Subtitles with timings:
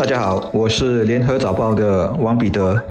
[0.00, 2.82] 大家好，我是联合早报的王彼得。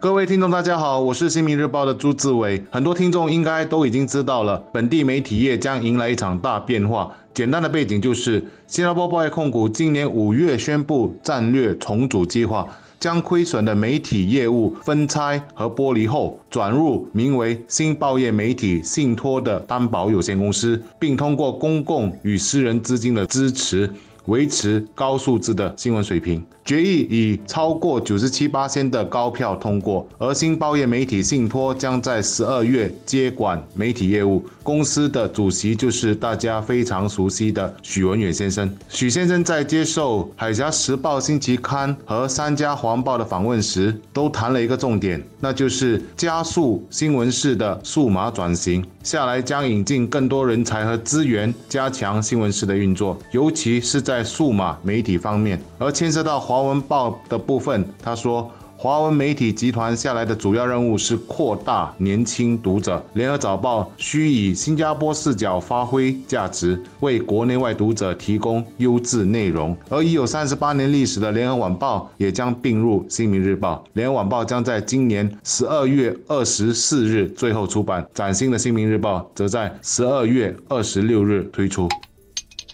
[0.00, 2.62] 各位听众，大家好，我是新民日报的朱志伟。
[2.70, 7.12] 很多听众应该都已经知道了，本地媒体业将迎来一场大变化。
[7.34, 12.64] 简单的背景就是，新加坡报业控股今年五月宣布战略重组计划，
[13.00, 23.90] 将亏损的媒体业务分拆和剥离后，转入名为新报业媒体信托的担保有限公司，并通过公共与私人资金的支持。
[24.28, 30.06] 维持高素质的新闻水平，决议以超过九十七八千的高票通过。
[30.18, 38.70] 而新报业媒体信托将在十二月接管媒体业务，公司的主席就是大家非常熟悉的许文远先生。
[38.88, 48.84] 许先生在接受《海峡时报》星期刊和三家黄报的访问时，都谈了一个重点，那就是加速新闻室的数码转型。
[49.02, 55.60] 下来将引进更多人才和资源，加强新闻室的运作，尤其是在在数码媒体方面。
[55.78, 58.50] 而牵涉到华文报的部分，他说。
[58.80, 63.04] 华文媒体集团下来的主要任务是扩大年轻读者。
[63.14, 69.76] 联合早报需以新加坡视角发挥价值，为国内外读者提供优质内容。
[69.88, 73.82] 而已有三十八年历史的联合晚报也将并入新民日报。
[73.94, 81.88] 联合晚报将在今年十二月二十四日最后出版，崭新的新民日报则在十二月二十六日推出。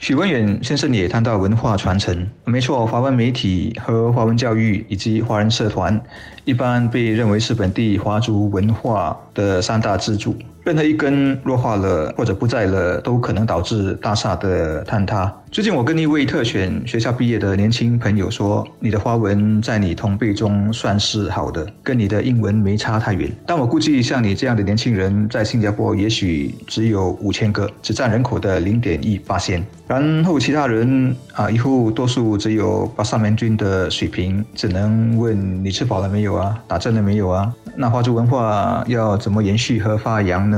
[0.04, 2.28] 许文远先生也谈到文化传承。
[2.44, 5.98] 没错，华文媒体和华文教育以及华人社团，
[6.44, 10.36] 一般被认为是本地华族文化的三大支柱。
[10.64, 15.30] 任何一根弱化了或者不在了，都可能导致大厦的坍塌。
[15.50, 29.62] 最近我跟一位特选学校毕业的年轻朋友说：“你的华文在你同辈中算是好的，跟你的英文没差太远。”但我估计像你这样的年轻人在新加坡也许只有五千个，只占人口的零点一八千。
[29.86, 37.52] 然后其他人啊，以后多数只有八上门军的水平，只能问你吃饱了没有啊，打针了没有啊？
[37.76, 40.53] 那华族文化要怎么延续和发扬呢？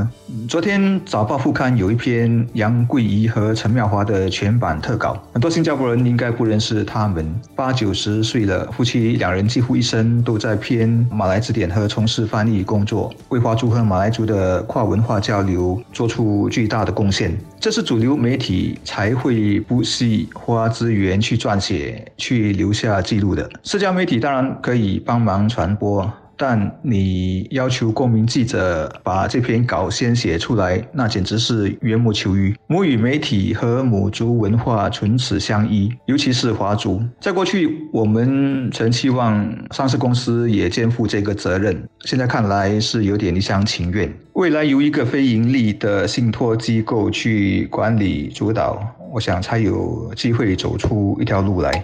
[0.49, 7.35] 昨天早报副刊有一篇杨桂怡和陈妙华的全版特稿，很多新加坡人应该不认识他们。
[7.55, 17.37] 八九十岁了，夫妻两人几乎一生都在编马来字典和从事翻译工作，为华族和马来族的跨文化交流做出巨大的贡献。
[17.61, 23.49] 这是主流媒体才会不惜花资源去撰写、去留下记录的。
[23.63, 26.11] 社交媒体当然可以帮忙传播。
[26.37, 32.55] 但你要求公民记者把这篇稿先写出来，那简直是缘木求鱼。
[32.67, 37.03] 母语媒体和母族文化唇齿相依，尤其是华族。
[37.21, 44.13] 在过去，我们曾期望上市公司也肩负这个责任，现在看来是有点一厢情愿。
[44.35, 48.79] 未来由一个非盈利的信托机构去管理主导，
[49.11, 51.83] 我想才有机会走出一条路来。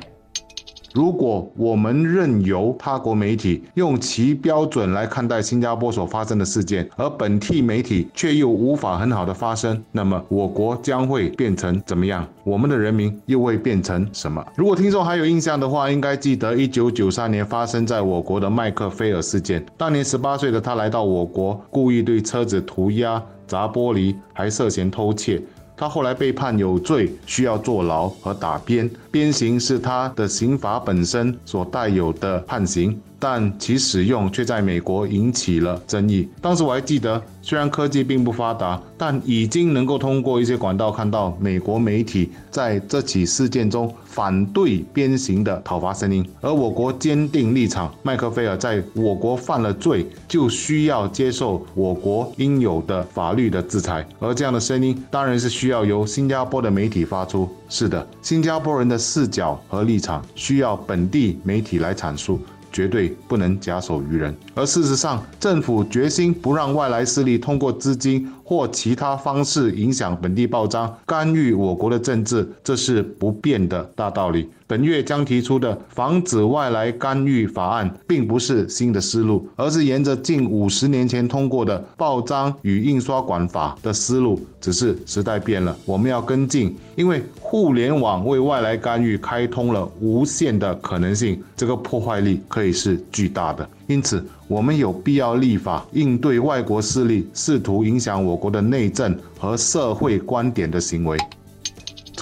[0.94, 12.26] 如果我们任由他国媒体用其标准来看待新加坡所发生的事件，而本地媒体却又无法很好的发声，那么我国将会变成怎么样？
[12.44, 14.44] 我们的人民又会变成什么？
[14.54, 19.64] 如果听众还有印象的话，应该记得一九九三年发生在我国的麦克菲尔事件。
[19.78, 25.40] 当年十八岁的他来到我国，故意对车子涂鸦、砸玻璃，还涉嫌偷窃。
[25.82, 32.96] 他后来被判有罪，需要坐牢和打鞭，鞭刑是他的刑罚本身所带有的判刑。
[33.22, 36.28] 但其使用却在美国引起了争议。
[36.40, 46.28] 当时我还记得，虽然科技并不发达，但已经能够通过一些管道看到美国媒体在这起事件中反对鞭刑的讨伐声音。
[46.40, 54.04] 而我国坚定立场，麦克菲尔在我国犯了罪，就需要接受我国应有的法律的制裁。
[54.18, 57.48] 而这样的声音当然是需要由新加坡的媒体发出。
[57.68, 62.40] 是的，新加坡人的视角和立场需要本地媒体来阐述。
[62.72, 74.46] 绝对不能假手于人，而事实上，政府决心不让外来势力通过资金或其他方式影响本地报章，干预我国的政治，这是不变的大道理。
[74.66, 101.18] 本月将提出的防止外来干预法案，并不是新的思路，而是沿着近五十年前通过的报章与印刷管法的思路，只是时代变了，我们要跟进，因为互联网为外来干预开通了无限的可能性，这个破坏力可以是巨大的，因此我们有必要立法应对外国势力试图影响我国的内政和社会观点的行为。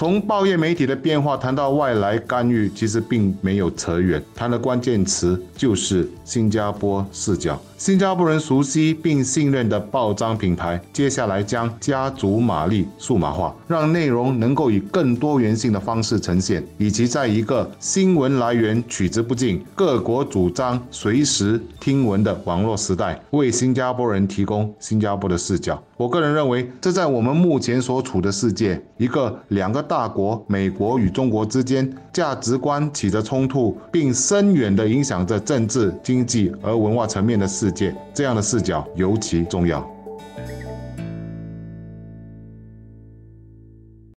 [0.01, 7.61] 从报业媒体的变化谈到外来干预，其实并没有扯远，谈的关键词就是新加坡视角。
[7.77, 25.79] 新加坡人熟悉并信任的报章品牌，接下来将家族玛丽数码化，让内容能够以更多元性的方式呈现，以及在一个新闻来源取之不尽、各国主张随时听闻的网络时代，为新加坡人提供新加坡的视角。
[25.97, 39.85] 我个人认为，这在我们目前所处的世界，一个两个大国美国与中国之间价值观起着冲突，并深远地影响着政治、经济和文化层面的世界，这样的视角尤其重要。